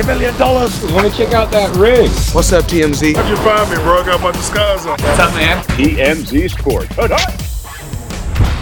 [0.00, 0.82] a million dollars.
[0.92, 2.10] Let me check out that ring.
[2.32, 3.14] What's up, TMZ?
[3.14, 4.00] How'd you find me, bro?
[4.00, 4.92] I got my bunch of scars on.
[4.92, 5.62] What's up, man?
[5.64, 6.96] TMZ Sports.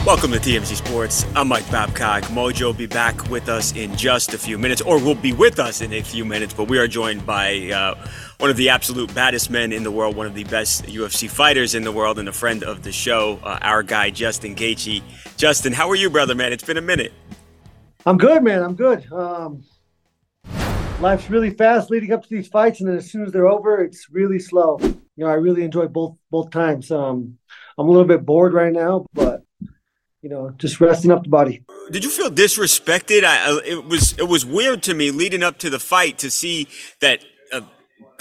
[0.04, 1.26] Welcome to TMZ Sports.
[1.36, 2.24] I'm Mike Babcock.
[2.24, 5.60] Mojo will be back with us in just a few minutes, or will be with
[5.60, 7.94] us in a few minutes, but we are joined by uh,
[8.38, 11.74] one of the absolute baddest men in the world, one of the best UFC fighters
[11.74, 15.02] in the world, and a friend of the show, uh, our guy, Justin Gaethje.
[15.36, 16.52] Justin, how are you, brother, man?
[16.52, 17.12] It's been a minute.
[18.06, 18.62] I'm good, man.
[18.62, 19.12] I'm good.
[19.12, 19.62] Um,
[21.00, 23.82] life's really fast leading up to these fights, and then as soon as they're over,
[23.82, 24.78] it's really slow.
[24.80, 26.90] You know, I really enjoy both both times.
[26.90, 27.38] Um,
[27.76, 29.44] I'm a little bit bored right now, but
[30.22, 31.64] you know, just resting up the body.
[31.90, 33.24] Did you feel disrespected?
[33.24, 36.68] I, it was it was weird to me leading up to the fight to see
[37.00, 37.62] that uh,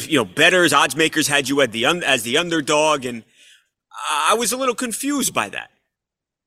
[0.01, 3.23] you know betters, odds makers had you at the un, as the underdog, and
[4.09, 5.71] I was a little confused by that.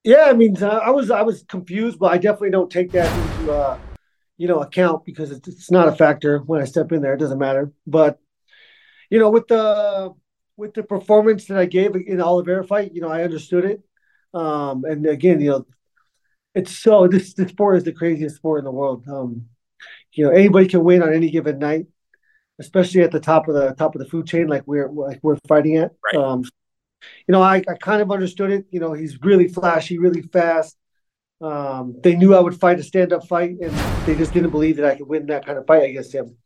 [0.05, 3.53] Yeah, I mean, I was I was confused, but I definitely don't take that into
[3.53, 3.79] uh,
[4.41, 7.13] you know account because it's, it's not a factor when I step in there.
[7.13, 7.73] It doesn't matter.
[7.87, 8.19] But
[9.11, 10.15] you know, with the
[10.57, 13.83] with the performance that I gave in the Oliveira fight, you know, I understood it.
[14.33, 15.67] Um, and again, you know,
[16.55, 19.05] it's so this this sport is the craziest sport in the world.
[19.07, 19.45] Um,
[20.13, 21.89] you know, anybody can win on any given night,
[22.59, 25.37] especially at the top of the top of the food chain, like we're like we're
[25.49, 25.93] fighting at.
[26.03, 26.17] Right.
[26.17, 26.45] Um,
[27.29, 28.65] you know, I, I kind of understood it.
[28.71, 30.79] You know, he's really flashy, really fast.
[31.41, 33.73] Um, they knew I would fight a stand-up fight, and
[34.07, 36.37] they just didn't believe that I could win that kind of fight against him.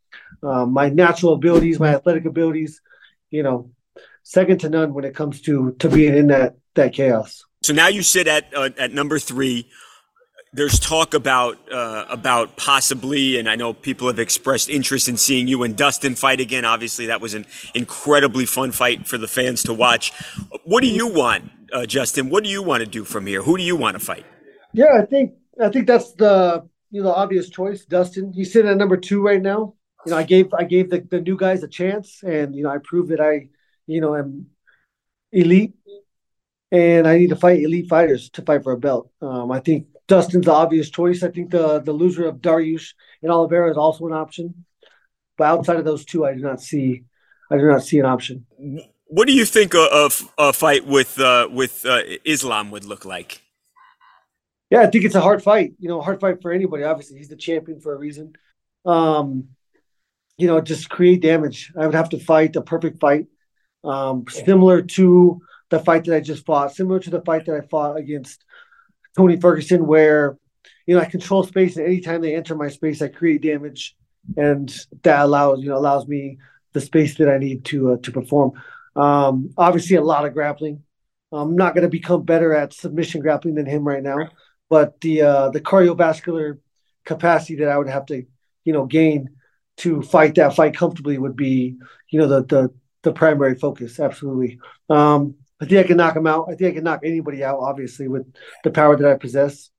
[0.43, 2.81] Um, my natural abilities, my athletic abilities,
[3.31, 3.71] you know,
[4.23, 7.45] second to none when it comes to to being in that that chaos.
[7.63, 9.69] So now you sit at uh, at number three.
[10.53, 15.49] There's talk about uh, about possibly, and I know people have expressed interest in seeing
[15.49, 16.65] you and Dustin fight again.
[16.65, 20.13] Obviously, that was an incredibly fun fight for the fans to watch.
[20.63, 22.31] What do you want, uh, Justin?
[22.31, 23.43] What do you want to do from here?
[23.43, 24.27] Who do you want to fight?
[24.75, 27.85] Yeah, I think I think that's the you know obvious choice.
[27.85, 29.75] Dustin, he's sitting at number two right now.
[30.05, 32.71] You know, I gave I gave the, the new guys a chance, and you know
[32.71, 33.49] I proved that I
[33.87, 34.47] you know am
[35.31, 35.75] elite,
[36.73, 39.11] and I need to fight elite fighters to fight for a belt.
[39.23, 41.23] Um, I think Dustin's the obvious choice.
[41.23, 44.65] I think the the loser of Dariush and Oliveira is also an option,
[45.39, 47.05] but outside of those two, I do not see
[47.49, 48.45] I do not see an option.
[49.07, 50.11] What do you think a, a,
[50.49, 53.44] a fight with uh, with uh, Islam would look like?
[54.75, 55.75] Yeah, I think it's a hard fight.
[55.79, 56.83] You know, hard fight for anybody.
[56.83, 58.33] Obviously, he's the champion for a reason.
[58.85, 59.51] Um,
[60.37, 61.73] you know, just create damage.
[61.79, 63.27] I would have to fight a perfect fight,
[63.85, 65.41] um, similar to
[65.71, 68.45] the fight that I just fought, similar to the fight that I fought against
[69.17, 70.39] Tony Ferguson, where
[70.87, 73.95] you know I control space, and anytime they enter my space, I create damage,
[74.37, 76.39] and that allows you know allows me
[76.73, 78.61] the space that I need to uh, to perform.
[78.97, 80.83] Um, obviously, a lot of grappling.
[81.31, 84.31] I'm not going to become better at submission grappling than him right now,
[84.71, 86.59] but the uh, the cardiovascular
[87.05, 88.25] capacity that I would have to
[88.65, 89.31] you know gain
[89.79, 91.77] to fight that fight comfortably would be
[92.11, 92.71] you know the the
[93.03, 94.01] the primary focus.
[94.01, 94.59] Absolutely.
[94.89, 96.47] Um, I think I can knock him out.
[96.51, 98.27] I think I can knock anybody out, obviously, with
[98.65, 99.71] the power that I possess.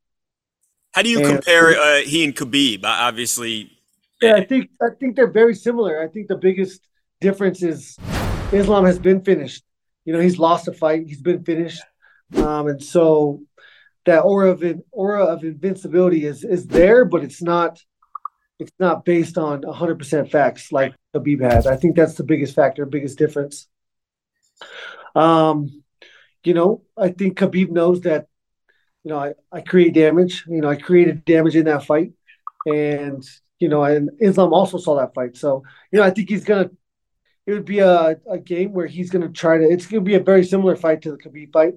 [0.93, 2.83] How do you And- compare uh, he and Khabib?
[2.83, 3.71] Uh, Obviously,
[4.21, 6.01] Yeah, I think I think they're very similar.
[6.01, 6.81] I think the biggest
[7.19, 7.97] difference is
[8.51, 9.63] Islam has been finished.
[10.05, 11.07] You know, he's lost a fight.
[11.07, 11.81] He's been finished,
[12.37, 13.41] um, and so
[14.05, 17.81] that aura of aura of invincibility is is there, but it's not
[18.59, 21.67] it's not based on 100% facts like Khabib has.
[21.67, 23.67] I think that's the biggest factor, biggest difference.
[25.13, 25.83] Um,
[26.43, 28.27] you know, I think Khabib knows that.
[29.03, 30.45] You know, I, I create damage.
[30.47, 32.13] You know, I created damage in that fight,
[32.65, 33.23] and
[33.59, 35.37] you know, and Islam also saw that fight.
[35.37, 36.71] So, you know, I think he's gonna.
[37.45, 39.63] It would be a, a game where he's gonna try to.
[39.63, 41.75] It's gonna be a very similar fight to the Khabib fight.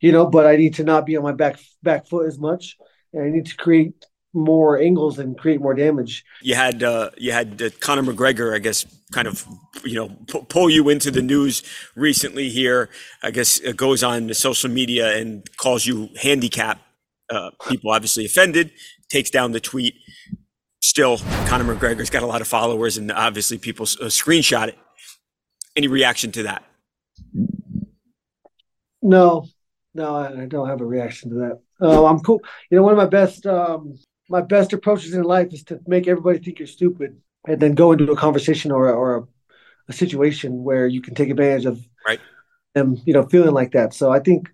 [0.00, 2.76] You know, but I need to not be on my back back foot as much,
[3.12, 3.94] and I need to create
[4.34, 6.24] more angles and create more damage.
[6.42, 9.46] you had uh, you had uh, Conor McGregor, I guess, kind of
[9.84, 11.62] you know pu- pull you into the news
[11.94, 12.48] recently.
[12.48, 12.90] Here,
[13.22, 16.80] I guess, it goes on the social media and calls you handicap.
[17.30, 18.72] Uh, people obviously offended.
[19.08, 19.94] Takes down the tweet.
[20.80, 24.78] Still, Conor McGregor's got a lot of followers, and obviously people uh, screenshot it.
[25.76, 26.64] Any reaction to that?
[29.02, 29.46] No,
[29.94, 31.60] no, I don't have a reaction to that.
[31.80, 32.40] Uh, I'm cool.
[32.70, 33.98] You know, one of my best um,
[34.28, 37.92] my best approaches in life is to make everybody think you're stupid, and then go
[37.92, 39.22] into a conversation or a, or a,
[39.88, 42.20] a situation where you can take advantage of Right.
[42.74, 43.94] them, you know, feeling like that.
[43.94, 44.50] So I think,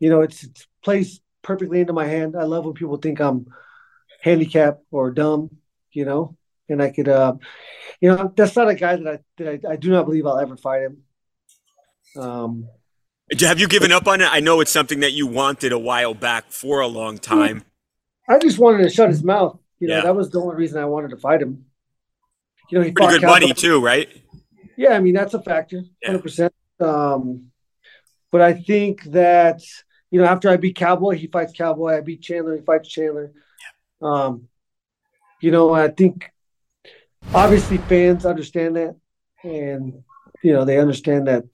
[0.00, 2.36] you know, it's, it's plays perfectly into my hand.
[2.36, 3.46] I love when people think I'm
[4.20, 5.50] handicapped or dumb,
[5.92, 6.36] you know,
[6.68, 7.34] and I could, uh,
[8.00, 10.38] you know, that's not a guy that I that I, I do not believe I'll
[10.38, 11.02] ever fight him.
[12.16, 12.68] Um,
[13.40, 14.28] Have you given up on it?
[14.30, 17.64] I know it's something that you wanted a while back for a long time.
[18.28, 19.58] I just wanted to shut his mouth.
[19.80, 20.00] You know, Yeah.
[20.02, 21.64] that was the only reason I wanted to fight him.
[22.70, 23.60] You know, he Pretty good money Cowboy.
[23.60, 24.08] too, right?
[24.76, 26.08] Yeah, I mean that's a factor, Yeah.
[26.08, 26.54] hundred percent.
[26.80, 27.50] Um,
[28.30, 29.62] but I think that
[30.10, 31.96] you know after I beat Cowboy, he fights Cowboy.
[31.96, 33.32] I beat Chandler, he fights Chandler.
[34.02, 34.48] Um,
[35.40, 36.30] you know, I think
[37.34, 38.96] obviously fans understand that,
[39.42, 40.02] and
[40.42, 41.44] you know they understand that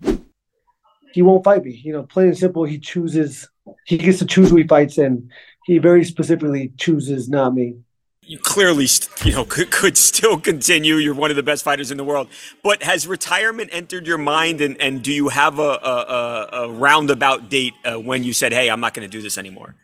[1.13, 1.73] he won't fight me.
[1.73, 3.49] You know, plain and simple, he chooses.
[3.85, 5.31] He gets to choose who he fights, and
[5.67, 7.77] he very specifically chooses not me.
[8.23, 8.87] you clearly,
[9.25, 10.97] you know, could, could still continue.
[10.97, 12.29] You're one of the best fighters in the world.
[12.63, 17.49] But has retirement entered your mind, and, and do you have a, a, a, roundabout
[17.49, 19.75] date uh, when you said, "Hey, I'm not going to do this anymore"?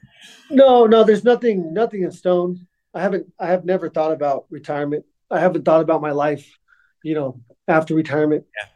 [0.51, 2.67] No, no, there's nothing nothing in stone.
[2.95, 5.05] I haven't I have never thought about retirement.
[5.31, 6.49] I haven't thought about my life,
[7.03, 8.45] you know, after retirement.
[8.63, 8.69] Yeah.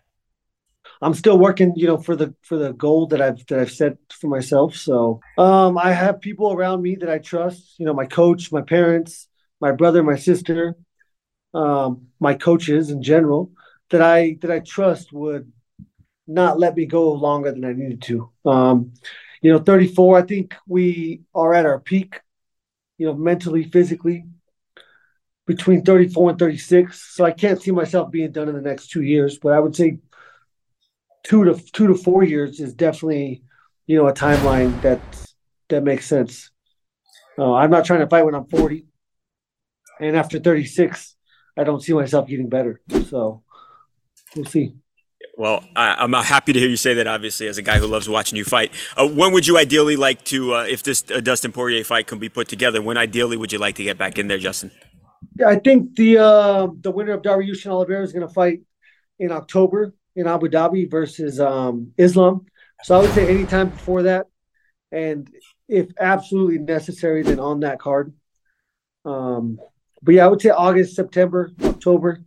[1.02, 3.96] I'm still working, you know, for the for the goal that I've that I've set
[4.12, 4.76] for myself.
[4.76, 8.62] So um I have people around me that I trust, you know, my coach, my
[8.62, 9.28] parents,
[9.60, 10.76] my brother, my sister,
[11.54, 13.52] um, my coaches in general,
[13.90, 15.50] that I that I trust would
[16.26, 18.30] not let me go longer than I needed to.
[18.44, 18.92] Um,
[19.42, 22.20] you know, 34, I think we are at our peak,
[22.98, 24.24] you know, mentally, physically,
[25.46, 27.14] between 34 and 36.
[27.14, 29.74] So I can't see myself being done in the next two years, but I would
[29.74, 29.98] say
[31.22, 33.42] two to two to four years is definitely,
[33.86, 35.00] you know, a timeline that
[35.68, 36.50] that makes sense.
[37.38, 38.86] Uh, I'm not trying to fight when I'm 40,
[40.00, 41.16] and after 36,
[41.56, 42.80] I don't see myself getting better.
[43.08, 43.42] So
[44.34, 44.74] we'll see.
[45.36, 47.06] Well, I, I'm uh, happy to hear you say that.
[47.06, 50.22] Obviously, as a guy who loves watching you fight, uh, when would you ideally like
[50.26, 52.82] to, uh, if this uh, Dustin Poirier fight can be put together?
[52.82, 54.70] When ideally would you like to get back in there, Justin?
[55.38, 58.60] Yeah, I think the uh, the winner of Dariush Oliveira is going to fight
[59.18, 62.46] in October in Abu Dhabi versus um, Islam.
[62.82, 64.26] So I would say anytime before that,
[64.90, 65.28] and
[65.68, 68.12] if absolutely necessary, then on that card.
[69.04, 69.58] Um,
[70.02, 72.20] but yeah, I would say August, September, October.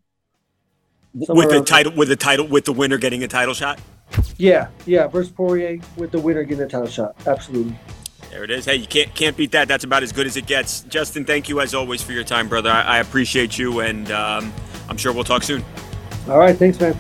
[1.14, 1.64] With the there.
[1.64, 3.80] title, with the title, with the winner getting a title shot.
[4.38, 7.16] Yeah, yeah, versus Poirier with the winner getting a title shot.
[7.28, 7.78] Absolutely.
[8.32, 8.66] There it is.
[8.66, 9.68] Hey, you can't can't beat that.
[9.68, 10.82] That's about as good as it gets.
[10.82, 12.72] Justin, thank you as always for your time, brother.
[12.72, 14.52] I, I appreciate you, and um,
[14.90, 15.64] I'm sure we'll talk soon.
[16.28, 16.98] All right, thanks, man.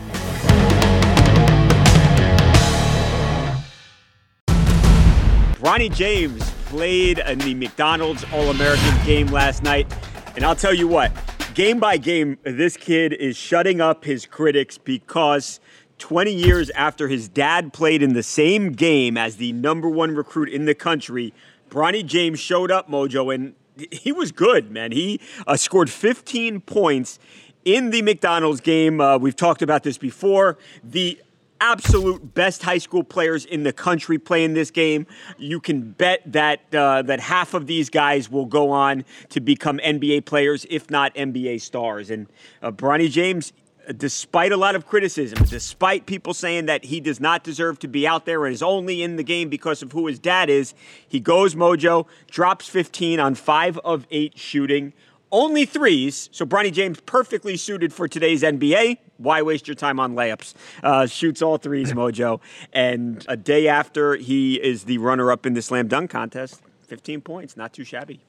[5.74, 9.92] Bronny James played in the McDonald's All American game last night.
[10.36, 11.12] And I'll tell you what,
[11.56, 15.60] game by game, this kid is shutting up his critics because
[15.98, 20.50] 20 years after his dad played in the same game as the number one recruit
[20.50, 21.34] in the country,
[21.72, 23.56] Bronny James showed up, Mojo, and
[23.92, 24.92] he was good, man.
[24.92, 27.18] He uh, scored 15 points
[27.66, 29.02] in the McDonald's game.
[29.02, 30.60] Uh, we've talked about this before.
[30.84, 31.20] The
[31.63, 35.07] absolute best high school players in the country playing this game.
[35.38, 39.80] You can bet that uh, that half of these guys will go on to become
[39.80, 42.10] NBA players, if not NBA stars.
[42.10, 42.27] And
[42.62, 43.54] uh, Bronny James,
[43.95, 48.06] despite a lot of criticism, despite people saying that he does not deserve to be
[48.06, 50.74] out there and is only in the game because of who his dad is,
[51.07, 54.92] he goes mojo, drops 15 on five of eight shooting
[55.33, 56.30] only threes.
[56.31, 59.00] So Bronny James perfectly suited for today's NBA.
[59.18, 60.53] Why waste your time on layups?
[60.81, 62.39] Uh, shoots all threes, Mojo.
[62.71, 67.57] And a day after he is the runner-up in the slam dunk contest, 15 points,
[67.57, 68.21] not too shabby.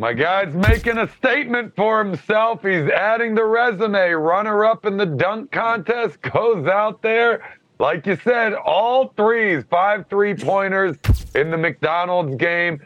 [0.00, 2.62] My guy's making a statement for himself.
[2.62, 4.10] He's adding the resume.
[4.10, 7.58] Runner up in the dunk contest goes out there.
[7.80, 10.96] Like you said, all threes, five three pointers
[11.34, 12.80] in the McDonald's game.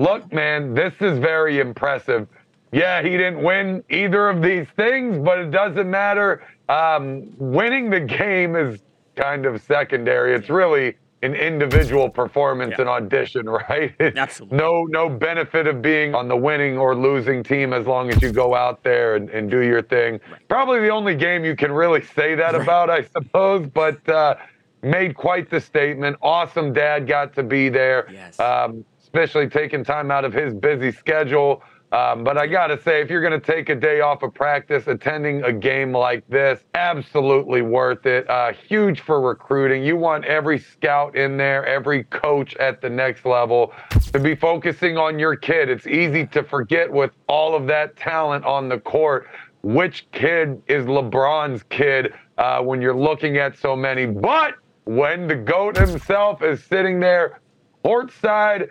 [0.00, 2.26] Look, man, this is very impressive.
[2.72, 6.42] Yeah, he didn't win either of these things, but it doesn't matter.
[6.70, 8.80] Um, winning the game is
[9.14, 10.34] kind of secondary.
[10.34, 12.80] It's really an individual performance Yeah.
[12.82, 13.94] and audition, right?
[14.00, 14.56] Absolutely.
[14.56, 18.32] no, no benefit of being on the winning or losing team as long as you
[18.32, 20.18] go out there and, and do your thing.
[20.48, 23.66] Probably the only game you can really say that about, I suppose.
[23.66, 24.36] But uh,
[24.82, 26.16] made quite the statement.
[26.22, 28.08] Awesome dad got to be there.
[28.10, 28.40] Yes.
[28.40, 31.62] Um, especially taking time out of his busy schedule.
[31.92, 34.32] Um, but I got to say, if you're going to take a day off of
[34.32, 38.30] practice, attending a game like this, absolutely worth it.
[38.30, 39.82] Uh, huge for recruiting.
[39.82, 43.72] You want every scout in there, every coach at the next level
[44.12, 45.68] to be focusing on your kid.
[45.68, 49.26] It's easy to forget with all of that talent on the court
[49.62, 54.06] which kid is LeBron's kid uh, when you're looking at so many.
[54.06, 57.40] But when the GOAT himself is sitting there
[57.84, 58.68] courtside,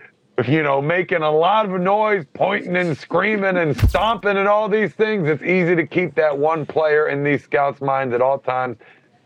[0.48, 4.94] you know, making a lot of noise, pointing and screaming and stomping and all these
[4.94, 8.78] things, it's easy to keep that one player in these scouts' minds at all times.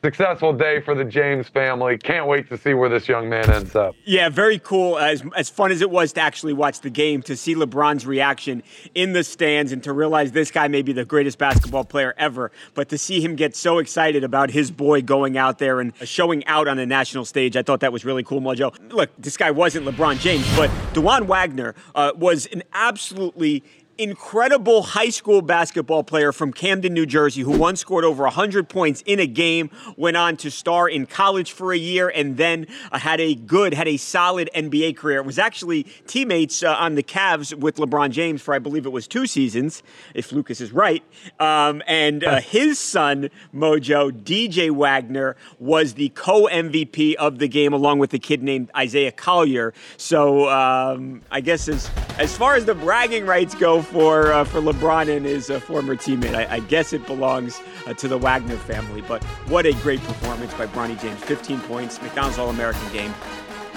[0.03, 1.98] Successful day for the James family.
[1.98, 3.95] Can't wait to see where this young man ends up.
[4.03, 5.00] Yeah, very cool.
[5.00, 8.63] As as fun as it was to actually watch the game, to see LeBron's reaction
[8.93, 12.51] in the stands, and to realize this guy may be the greatest basketball player ever,
[12.74, 16.45] but to see him get so excited about his boy going out there and showing
[16.48, 18.75] out on a national stage, I thought that was really cool, Mojo.
[18.91, 23.63] Look, this guy wasn't LeBron James, but Dajuan Wagner uh, was an absolutely
[23.97, 29.03] incredible high school basketball player from Camden, New Jersey, who once scored over 100 points
[29.05, 32.97] in a game, went on to star in college for a year, and then uh,
[32.97, 35.19] had a good, had a solid NBA career.
[35.19, 38.91] It was actually teammates uh, on the Cavs with LeBron James for, I believe it
[38.91, 39.83] was two seasons,
[40.13, 41.03] if Lucas is right.
[41.39, 47.73] Um, and uh, his son, Mojo, DJ Wagner, was the co MVP of the game,
[47.73, 49.73] along with a kid named Isaiah Collier.
[49.97, 54.61] So um, I guess as, as far as the bragging rights go, for uh, for
[54.61, 56.35] LeBron and his uh, former teammate.
[56.35, 59.01] I, I, guess it belongs uh, to the Wagner family.
[59.01, 61.19] But what a great performance by Bronny James!
[61.21, 63.13] 15 points, McDonald's All-American game.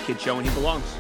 [0.05, 0.97] Kid showing he belongs.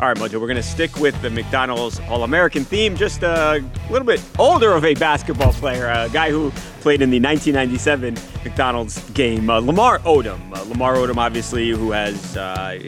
[0.00, 2.96] All right, Mojo, we're going to stick with the McDonald's All American theme.
[2.96, 6.50] Just a little bit older of a basketball player, a guy who
[6.80, 10.40] played in the 1997 McDonald's game, uh, Lamar Odom.
[10.56, 12.78] Uh, Lamar Odom, obviously, who has uh,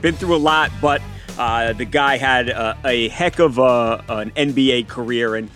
[0.00, 1.02] been through a lot, but
[1.42, 5.50] uh, the guy had a, a heck of a, an NBA career, and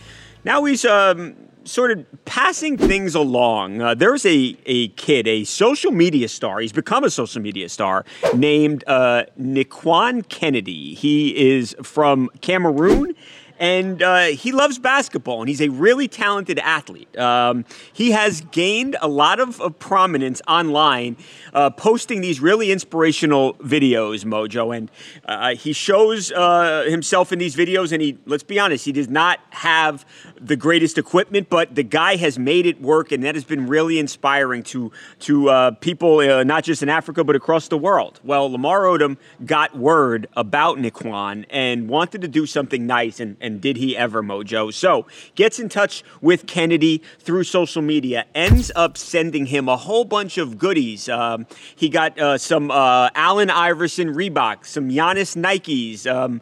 [0.45, 3.81] now he's um, sort of passing things along.
[3.81, 6.59] Uh, there's a, a kid, a social media star.
[6.59, 10.95] He's become a social media star named uh, Nikwan Kennedy.
[10.95, 13.15] He is from Cameroon
[13.59, 17.17] and uh, he loves basketball, and he's a really talented athlete.
[17.19, 21.17] Um, he has gained a lot of, of prominence online,
[21.53, 24.91] uh, posting these really inspirational videos, Mojo, and
[25.25, 27.93] uh, he shows uh, himself in these videos.
[27.93, 30.05] And he, let's be honest, he does not have
[30.41, 33.99] the greatest equipment, but the guy has made it work, and that has been really
[33.99, 38.21] inspiring to to uh, people, uh, not just in Africa but across the world.
[38.25, 43.61] Well, Lamar Odom got word about Nikwan and wanted to do something nice and and
[43.61, 44.73] did he ever, Mojo?
[44.73, 50.05] So gets in touch with Kennedy through social media, ends up sending him a whole
[50.05, 51.09] bunch of goodies.
[51.09, 56.41] Um, he got uh, some uh, Allen Iverson Reeboks, some Giannis Nikes, um,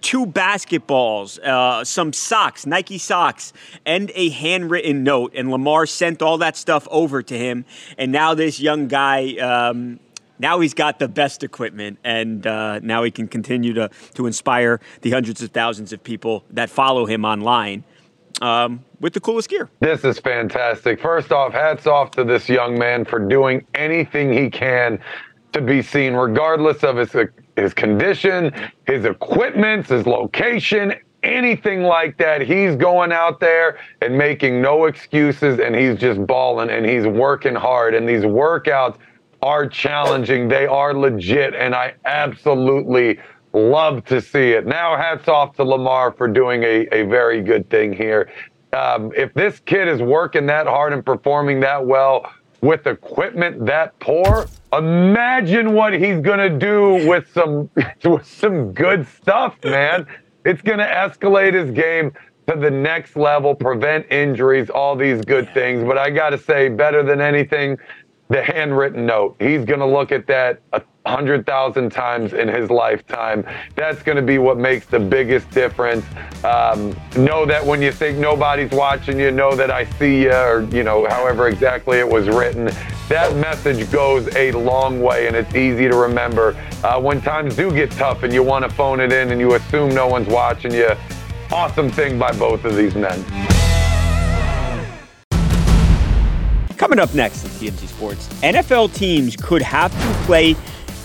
[0.00, 3.27] two basketballs, uh, some socks, Nike socks,
[3.84, 5.32] and a handwritten note.
[5.34, 7.64] And Lamar sent all that stuff over to him.
[7.96, 9.36] And now this young guy.
[9.36, 10.00] Um,
[10.40, 14.80] now he's got the best equipment, and uh, now he can continue to to inspire
[15.02, 17.84] the hundreds of thousands of people that follow him online.
[18.40, 19.68] Um, with the coolest gear.
[19.80, 21.00] This is fantastic.
[21.00, 25.00] First off, hats off to this young man for doing anything he can
[25.52, 27.16] to be seen, regardless of his
[27.56, 28.54] his condition,
[28.86, 32.40] his equipment, his location, anything like that.
[32.40, 37.54] He's going out there and making no excuses, and he's just balling and he's working
[37.54, 37.94] hard.
[37.94, 38.98] And these workouts
[39.42, 40.48] are challenging.
[40.48, 43.18] They are legit, and I absolutely
[43.52, 44.66] love to see it.
[44.66, 48.30] Now, hats off to Lamar for doing a, a very good thing here.
[48.72, 53.98] Um, if this kid is working that hard and performing that well with equipment that
[53.98, 57.70] poor, imagine what he's gonna do with some
[58.04, 60.06] with some good stuff, man.
[60.48, 62.12] It's gonna escalate his game
[62.46, 65.84] to the next level, prevent injuries, all these good things.
[65.84, 67.78] But I gotta say, better than anything,
[68.28, 69.36] the handwritten note.
[69.38, 73.44] He's going to look at that a hundred thousand times in his lifetime.
[73.74, 76.04] That's going to be what makes the biggest difference.
[76.44, 80.62] Um, know that when you think nobody's watching you, know that I see you, or
[80.70, 82.66] you know, however exactly it was written.
[83.08, 86.54] That message goes a long way, and it's easy to remember.
[86.84, 89.54] Uh, when times do get tough, and you want to phone it in, and you
[89.54, 90.90] assume no one's watching you.
[91.50, 93.24] Awesome thing by both of these men.
[96.76, 100.54] Coming up next on TMZ Sports, NFL teams could have to play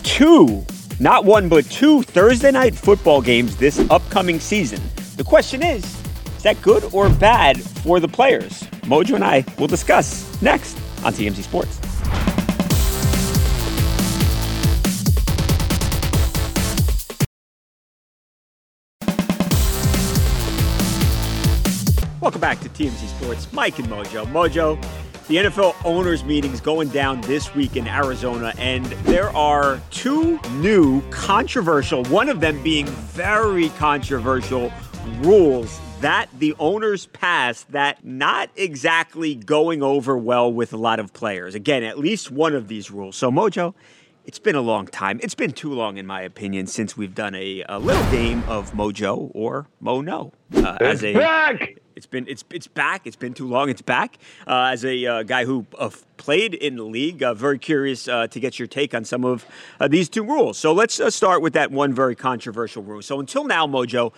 [0.03, 0.65] two,
[0.99, 4.81] not one, but two Thursday night football games this upcoming season.
[5.17, 5.83] The question is,
[6.37, 8.63] is that good or bad for the players?
[8.83, 11.79] Mojo and I will discuss next on TMZ Sports.
[22.21, 23.51] Welcome back to TMZ Sports.
[23.51, 24.25] Mike and Mojo.
[24.27, 24.81] Mojo,
[25.27, 31.01] the NFL owners meetings going down this week in Arizona, and there are two new
[31.09, 34.71] controversial, one of them being very controversial
[35.21, 41.13] rules that the owners passed that not exactly going over well with a lot of
[41.13, 41.55] players.
[41.55, 43.15] Again, at least one of these rules.
[43.15, 43.73] So, Mojo,
[44.25, 45.19] it's been a long time.
[45.23, 48.73] It's been too long, in my opinion, since we've done a, a little game of
[48.73, 50.33] Mojo or Mo No.
[50.53, 51.77] Uh, as a, back!
[52.03, 53.07] It's been it's it's back.
[53.07, 53.69] It's been too long.
[53.69, 54.17] It's back.
[54.45, 58.27] Uh, as a uh, guy who uh, played in the league, uh, very curious uh,
[58.27, 59.45] to get your take on some of
[59.79, 60.57] uh, these two rules.
[60.57, 63.01] So let's start with that one very controversial rule.
[63.01, 64.11] So until now, Mojo,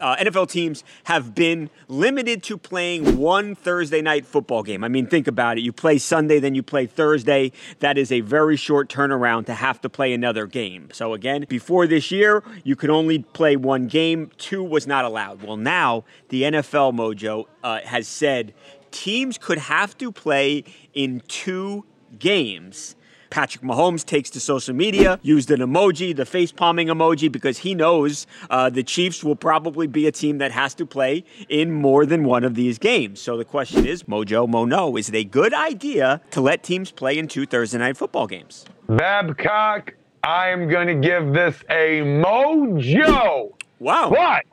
[0.00, 4.84] uh, NFL teams have been limited to playing one Thursday night football game.
[4.84, 5.62] I mean, think about it.
[5.62, 7.52] You play Sunday, then you play Thursday.
[7.80, 10.88] That is a very short turnaround to have to play another game.
[10.92, 15.42] So, again, before this year, you could only play one game, two was not allowed.
[15.42, 18.54] Well, now the NFL Mojo uh, has said
[18.90, 21.84] teams could have to play in two
[22.18, 22.96] games
[23.30, 27.74] Patrick Mahomes takes to social media, used an emoji, the face palming emoji, because he
[27.74, 32.06] knows uh, the Chiefs will probably be a team that has to play in more
[32.06, 33.20] than one of these games.
[33.20, 37.18] So the question is, Mojo Mono, is it a good idea to let teams play
[37.18, 38.64] in two Thursday night football games?
[38.88, 43.52] Babcock, I am going to give this a mojo.
[43.78, 44.10] Wow.
[44.10, 44.44] What?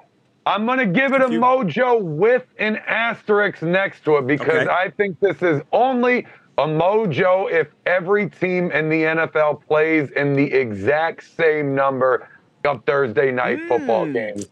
[0.48, 4.70] I'm going to give it a mojo with an asterisk next to it because okay.
[4.70, 10.33] I think this is only a mojo if every team in the NFL plays in
[10.33, 12.29] the exact same number
[12.63, 13.67] of Thursday night mm.
[13.67, 14.47] football games.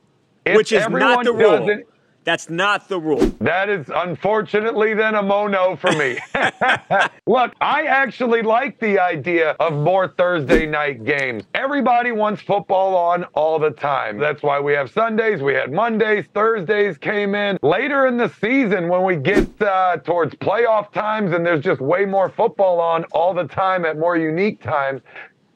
[0.46, 1.84] If Which is not the rule.
[2.24, 3.32] That's not the rule.
[3.42, 6.18] That is unfortunately then a mono for me.
[7.28, 11.44] Look, I actually like the idea of more Thursday night games.
[11.54, 14.18] Everybody wants football on all the time.
[14.20, 17.58] That's why we have Sundays, we had Mondays, Thursdays came in.
[17.62, 22.06] Later in the season, when we get uh, towards playoff times and there's just way
[22.06, 25.02] more football on all the time at more unique times,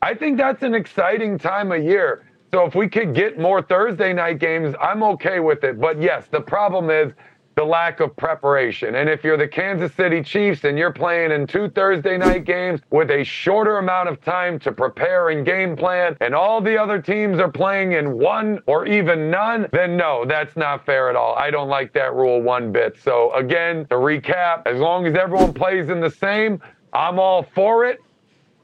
[0.02, 2.24] I think that's an exciting time of year.
[2.54, 5.80] So if we could get more Thursday night games, I'm okay with it.
[5.80, 7.12] But yes, the problem is
[7.58, 8.96] the lack of preparation.
[8.96, 12.82] And if you're the Kansas City Chiefs and you're playing in two Thursday night games
[12.92, 17.02] with a shorter amount of time to prepare and game plan, and all the other
[17.02, 21.34] teams are playing in one or even none, then no, that's not fair at all.
[21.36, 22.96] I don't like that rule one bit.
[23.04, 26.62] So again, to recap, as long as everyone plays in the same,
[26.94, 28.00] I'm all for it.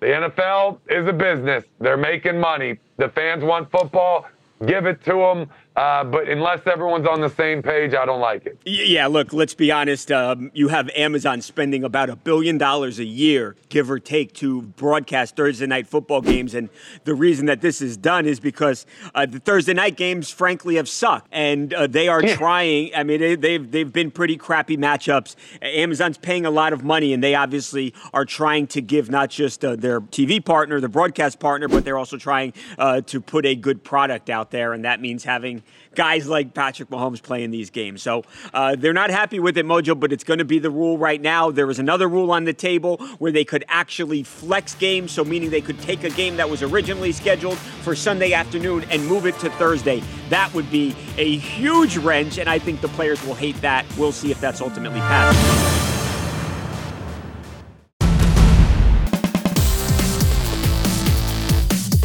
[0.03, 1.63] The NFL is a business.
[1.79, 2.77] They're making money.
[2.97, 4.25] The fans want football.
[4.65, 5.49] Give it to them.
[5.75, 8.59] Uh, but unless everyone's on the same page, I don't like it.
[8.63, 10.11] Yeah, look, let's be honest.
[10.11, 14.61] Um, you have Amazon spending about a billion dollars a year, give or take, to
[14.61, 16.53] broadcast Thursday night football games.
[16.53, 16.69] And
[17.05, 20.87] the reason that this is done is because uh, the Thursday night games, frankly, have
[20.87, 21.27] sucked.
[21.31, 22.35] And uh, they are yeah.
[22.35, 25.35] trying, I mean, they, they've, they've been pretty crappy matchups.
[25.63, 29.65] Amazon's paying a lot of money, and they obviously are trying to give not just
[29.65, 33.55] uh, their TV partner, the broadcast partner, but they're also trying uh, to put a
[33.55, 34.73] good product out there.
[34.73, 35.62] And that means having
[35.95, 38.01] guys like Patrick Mahomes playing these games.
[38.01, 38.23] So
[38.53, 41.21] uh, they're not happy with it, Mojo, but it's going to be the rule right
[41.21, 41.51] now.
[41.51, 45.49] There is another rule on the table where they could actually flex games, so meaning
[45.49, 49.37] they could take a game that was originally scheduled for Sunday afternoon and move it
[49.39, 50.01] to Thursday.
[50.29, 53.85] That would be a huge wrench, and I think the players will hate that.
[53.97, 55.83] We'll see if that's ultimately passed.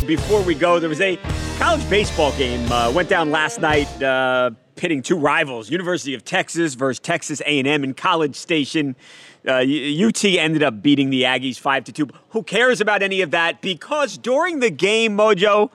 [0.09, 1.19] before we go, there was a
[1.59, 6.75] college baseball game uh, went down last night, uh, pitting two rivals: University of Texas
[6.75, 8.95] versus Texas A&M in College Station.
[9.47, 12.09] Uh, UT ended up beating the Aggies five to two.
[12.31, 13.61] Who cares about any of that?
[13.61, 15.71] Because during the game, Mojo,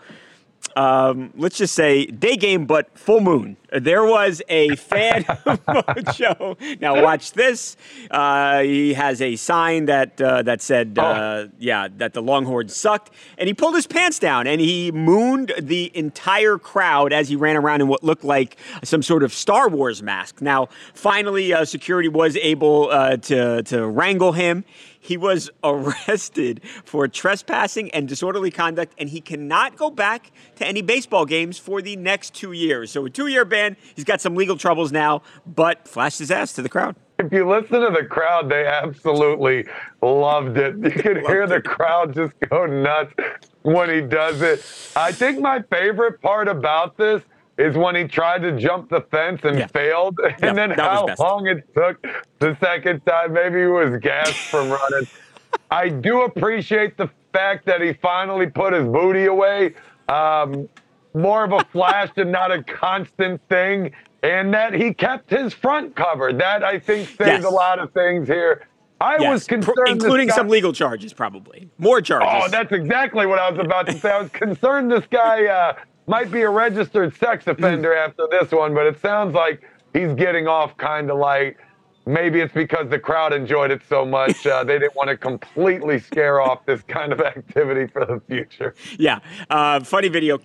[0.76, 3.58] um, let's just say day game, but full moon.
[3.72, 6.80] There was a fan mojo.
[6.80, 7.76] Now watch this.
[8.12, 11.50] Uh, he has a sign that uh, that said, uh, oh.
[11.60, 15.92] "Yeah, that the Longhorns sucked," and he pulled his pants down and he mooned the
[15.96, 20.04] entire crowd as he ran around in what looked like some sort of Star Wars
[20.04, 20.42] mask.
[20.42, 24.66] Now, finally, uh, security was able uh, to to wrangle him.
[25.04, 30.82] He was arrested for trespassing and disorderly conduct, and he cannot go back to any
[30.82, 32.92] baseball games for the next two years.
[32.92, 33.76] So, a two year ban.
[33.96, 36.96] He's got some legal troubles now, but flashed his ass to the crowd.
[37.20, 39.66] If you listen to the crowd, they absolutely
[40.02, 40.78] loved it.
[40.78, 43.14] You could hear the crowd just go nuts
[43.62, 44.66] when he does it.
[44.96, 47.22] I think my favorite part about this
[47.58, 49.68] is when he tried to jump the fence and yeah.
[49.68, 52.06] failed, and yeah, then how long it took
[52.40, 53.34] the second time.
[53.34, 55.08] Maybe he was gassed from running.
[55.72, 59.76] I do appreciate the fact that he finally put his booty away.
[60.10, 60.68] Um,
[61.14, 63.92] more of a flash and not a constant thing,
[64.24, 66.40] and that he kept his front covered.
[66.40, 67.44] That I think saves yes.
[67.44, 68.68] a lot of things here.
[69.00, 69.32] I yes.
[69.32, 72.30] was concerned, including guy, some legal charges, probably more charges.
[72.32, 74.12] Oh, that's exactly what I was about to say.
[74.12, 75.74] I was concerned this guy uh,
[76.08, 78.08] might be a registered sex offender mm.
[78.08, 79.62] after this one, but it sounds like
[79.94, 81.58] he's getting off kind of like
[82.06, 85.98] maybe it's because the crowd enjoyed it so much uh, they didn't want to completely
[86.00, 88.76] scare off this kind of activity for the future.
[88.98, 90.38] Yeah, uh, funny video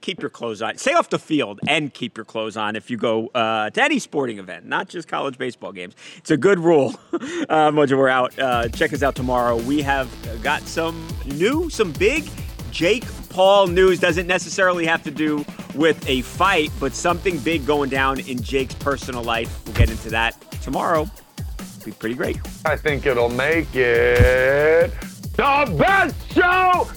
[0.00, 0.76] keep your clothes on.
[0.76, 3.98] Stay off the field and keep your clothes on if you go uh, to any
[3.98, 5.94] sporting event, not just college baseball games.
[6.18, 6.94] It's a good rule.
[7.12, 8.38] uh, Mojo, we're out.
[8.38, 9.56] Uh, check us out tomorrow.
[9.56, 10.08] We have
[10.42, 12.28] got some new, some big
[12.74, 14.00] Jake Paul news.
[14.00, 15.44] Doesn't necessarily have to do
[15.76, 19.64] with a fight, but something big going down in Jake's personal life.
[19.64, 21.08] We'll get into that tomorrow.
[21.84, 22.38] Be pretty great.
[22.64, 24.90] I think it'll make it
[25.36, 26.88] the best show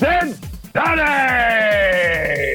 [0.00, 0.40] since
[0.72, 2.46] Sunday.